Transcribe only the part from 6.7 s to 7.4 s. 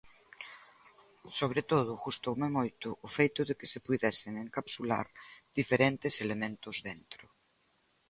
dentro.